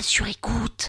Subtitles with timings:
[0.00, 0.86] sur écoute.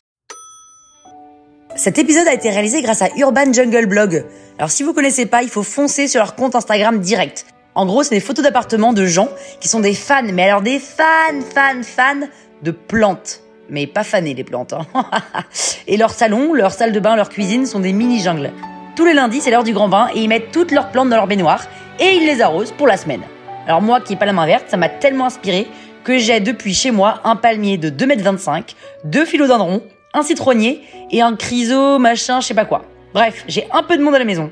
[1.75, 4.25] Cet épisode a été réalisé grâce à Urban Jungle Blog.
[4.57, 7.45] Alors si vous connaissez pas, il faut foncer sur leur compte Instagram direct.
[7.75, 9.29] En gros, c'est des photos d'appartements de gens
[9.59, 12.27] qui sont des fans, mais alors des fans, fans, fans
[12.61, 13.41] de plantes.
[13.69, 14.73] Mais pas fanés les plantes.
[14.73, 14.85] Hein.
[15.87, 18.51] et leur salon, leur salle de bain, leur cuisine sont des mini-jungles.
[18.95, 21.15] Tous les lundis, c'est l'heure du grand bain et ils mettent toutes leurs plantes dans
[21.15, 21.65] leur baignoire
[21.99, 23.23] et ils les arrosent pour la semaine.
[23.65, 25.67] Alors moi qui n'ai pas la main verte, ça m'a tellement inspiré
[26.03, 28.75] que j'ai depuis chez moi un palmier de 2m25,
[29.05, 29.81] deux philodendrons,
[30.13, 32.83] un citronnier et un chryso machin, je sais pas quoi.
[33.13, 34.51] Bref, j'ai un peu de monde à la maison.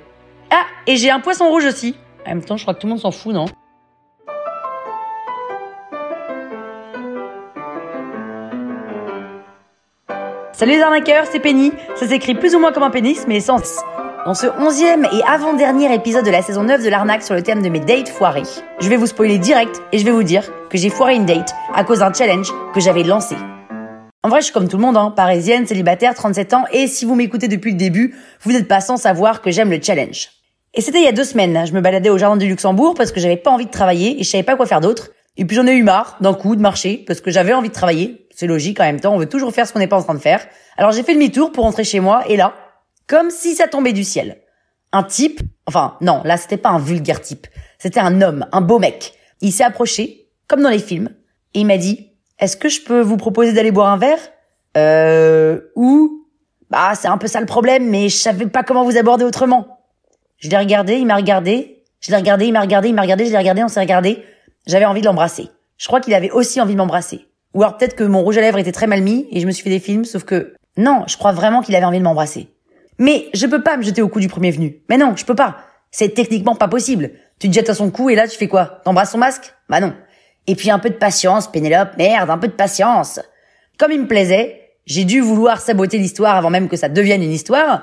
[0.50, 1.96] Ah, et j'ai un poisson rouge aussi.
[2.26, 3.46] En même temps, je crois que tout le monde s'en fout, non?
[10.54, 11.72] Salut les arnaqueurs, c'est Penny.
[11.96, 13.58] Ça s'écrit plus ou moins comme un pénis, mais sans...
[14.24, 17.64] Dans ce onzième et avant-dernier épisode de la saison 9 de l'arnaque sur le thème
[17.64, 18.44] de mes dates foirées,
[18.80, 21.56] je vais vous spoiler direct et je vais vous dire que j'ai foiré une date
[21.74, 23.36] à cause d'un challenge que j'avais lancé.
[24.22, 27.06] En vrai, je suis comme tout le monde, hein, parisienne, célibataire, 37 ans, et si
[27.06, 30.30] vous m'écoutez depuis le début, vous n'êtes pas sans savoir que j'aime le challenge.
[30.76, 33.12] Et c'était il y a deux semaines, je me baladais au jardin du Luxembourg parce
[33.12, 35.10] que j'avais pas envie de travailler et je savais pas quoi faire d'autre.
[35.36, 37.74] Et puis j'en ai eu marre d'un coup de marcher parce que j'avais envie de
[37.74, 38.28] travailler.
[38.36, 40.14] C'est logique en même temps, on veut toujours faire ce qu'on n'est pas en train
[40.14, 40.46] de faire.
[40.78, 42.54] Alors j'ai fait demi-tour pour rentrer chez moi et là,
[43.12, 44.38] comme si ça tombait du ciel.
[44.94, 47.46] Un type, enfin non, là c'était pas un vulgaire type,
[47.78, 49.16] c'était un homme, un beau mec.
[49.42, 51.10] Il s'est approché, comme dans les films,
[51.54, 54.20] et il m'a dit "Est-ce que je peux vous proposer d'aller boire un verre?
[54.78, 56.26] Euh ou
[56.70, 59.82] Bah c'est un peu ça le problème, mais je savais pas comment vous aborder autrement."
[60.38, 63.26] Je l'ai regardé, il m'a regardé, je l'ai regardé, il m'a regardé, il m'a regardé,
[63.26, 64.24] je l'ai regardé, on s'est regardé.
[64.68, 65.50] J'avais envie de l'embrasser.
[65.78, 67.28] Je crois qu'il avait aussi envie de m'embrasser.
[67.56, 69.52] Ou alors peut-être que mon rouge à lèvres était très mal mis et je me
[69.52, 72.48] suis fait des films, sauf que non, je crois vraiment qu'il avait envie de m'embrasser.
[73.02, 74.84] Mais je peux pas me jeter au cou du premier venu.
[74.88, 75.58] Mais non, je peux pas.
[75.90, 77.10] C'est techniquement pas possible.
[77.40, 78.80] Tu te jettes à son cou et là tu fais quoi?
[78.86, 79.56] T'embrasses son masque?
[79.70, 79.96] Bah non.
[80.46, 83.20] Et puis un peu de patience, Pénélope, merde, un peu de patience.
[83.80, 87.32] Comme il me plaisait, j'ai dû vouloir saboter l'histoire avant même que ça devienne une
[87.32, 87.82] histoire,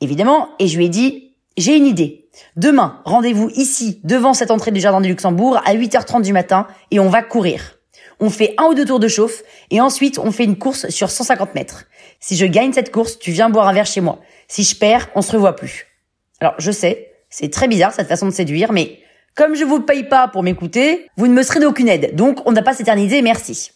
[0.00, 2.28] évidemment, et je lui ai dit, j'ai une idée.
[2.56, 6.98] Demain, rendez-vous ici, devant cette entrée du jardin du Luxembourg, à 8h30 du matin, et
[6.98, 7.78] on va courir.
[8.18, 11.10] On fait un ou deux tours de chauffe, et ensuite on fait une course sur
[11.10, 11.84] 150 mètres.
[12.18, 14.20] Si je gagne cette course, tu viens boire un verre chez moi.
[14.48, 15.86] Si je perds, on se revoit plus.
[16.40, 19.00] Alors, je sais, c'est très bizarre cette façon de séduire, mais
[19.34, 22.14] comme je vous paye pas pour m'écouter, vous ne me serez d'aucune aide.
[22.14, 23.72] Donc, on n'a pas s'éterniser, merci.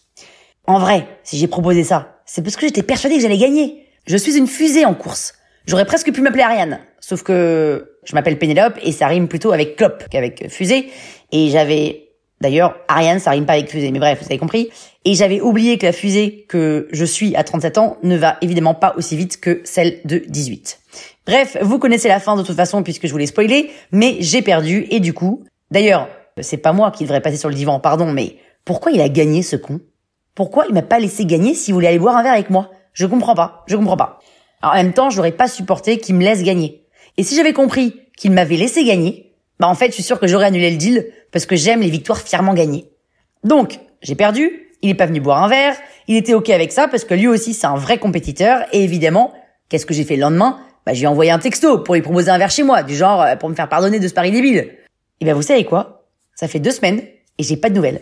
[0.65, 3.87] En vrai, si j'ai proposé ça, c'est parce que j'étais persuadée que j'allais gagner.
[4.05, 5.35] Je suis une fusée en course.
[5.65, 6.79] J'aurais presque pu m'appeler Ariane.
[6.99, 10.89] Sauf que je m'appelle Pénélope et ça rime plutôt avec clope qu'avec fusée.
[11.31, 12.10] Et j'avais,
[12.41, 13.91] d'ailleurs, Ariane, ça rime pas avec fusée.
[13.91, 14.69] Mais bref, vous avez compris.
[15.05, 18.73] Et j'avais oublié que la fusée que je suis à 37 ans ne va évidemment
[18.73, 20.79] pas aussi vite que celle de 18.
[21.25, 24.87] Bref, vous connaissez la fin de toute façon puisque je vous l'ai mais j'ai perdu
[24.89, 26.07] et du coup, d'ailleurs,
[26.39, 28.35] c'est pas moi qui devrais passer sur le divan, pardon, mais
[28.65, 29.79] pourquoi il a gagné ce con?
[30.35, 32.69] Pourquoi il m'a pas laissé gagner s'il voulait aller boire un verre avec moi?
[32.93, 34.19] Je comprends pas, je comprends pas.
[34.61, 36.85] Alors en même temps, j'aurais pas supporté qu'il me laisse gagner.
[37.17, 39.30] Et si j'avais compris qu'il m'avait laissé gagner,
[39.61, 41.91] bah en fait, je suis sûr que j'aurais annulé le deal parce que j'aime les
[41.91, 42.89] victoires fièrement gagnées.
[43.43, 45.75] Donc, j'ai perdu, il est pas venu boire un verre,
[46.07, 49.31] il était ok avec ça parce que lui aussi c'est un vrai compétiteur et évidemment,
[49.69, 50.57] qu'est-ce que j'ai fait le lendemain?
[50.83, 53.35] Bah j'ai envoyé un texto pour lui proposer un verre chez moi, du genre euh,
[53.35, 54.71] pour me faire pardonner de ce pari débile.
[55.19, 56.07] Et ben vous savez quoi?
[56.33, 57.03] Ça fait deux semaines
[57.37, 58.01] et j'ai pas de nouvelles.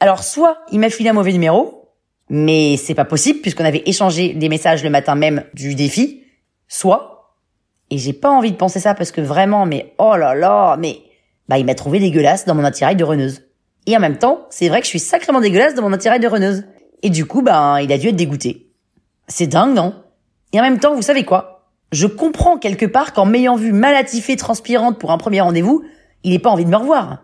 [0.00, 1.92] Alors soit il m'a filé un mauvais numéro,
[2.30, 6.24] mais c'est pas possible puisqu'on avait échangé des messages le matin même du défi,
[6.66, 7.15] soit
[7.90, 11.00] et j'ai pas envie de penser ça parce que vraiment mais oh là là, mais
[11.48, 13.42] bah il m'a trouvé dégueulasse dans mon attirail de reneuse.
[13.86, 16.26] Et en même temps, c'est vrai que je suis sacrément dégueulasse dans mon attirail de
[16.26, 16.64] reneuse.
[17.02, 18.72] Et du coup, ben, il a dû être dégoûté.
[19.28, 19.94] C'est dingue, non?
[20.52, 21.70] Et en même temps, vous savez quoi?
[21.92, 25.84] Je comprends quelque part qu'en m'ayant vue malatifée, transpirante pour un premier rendez-vous,
[26.24, 27.22] il n'ait pas envie de me revoir.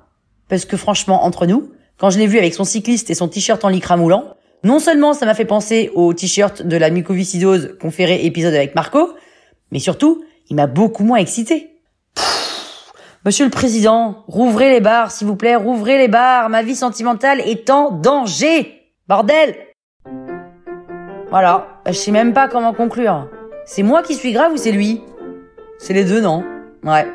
[0.49, 3.65] Parce que franchement, entre nous, quand je l'ai vu avec son cycliste et son t-shirt
[3.65, 7.91] en lycra moulant, non seulement ça m'a fait penser au t-shirt de la mucoviscidose qu'on
[7.91, 9.15] ferait épisode avec Marco,
[9.73, 11.71] mais surtout, il m'a beaucoup moins excité.
[13.25, 16.51] Monsieur le Président, rouvrez les bars, s'il vous plaît, rouvrez les bars.
[16.51, 18.83] Ma vie sentimentale est en danger.
[19.09, 19.57] Bordel
[21.31, 23.29] Voilà, je sais même pas comment conclure.
[23.65, 25.01] C'est moi qui suis grave ou c'est lui?
[25.79, 26.45] C'est les deux, non?
[26.85, 27.07] Ouais.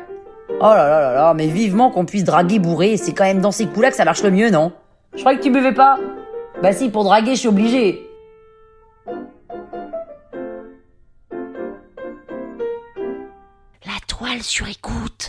[0.60, 3.52] Oh là là là là, mais vivement qu'on puisse draguer bourré, c'est quand même dans
[3.52, 4.72] ces coups-là que ça marche le mieux, non?
[5.14, 5.98] Je crois que tu buvais pas
[6.62, 8.07] Bah si, pour draguer, je suis obligé.
[14.42, 15.28] Sur écoute.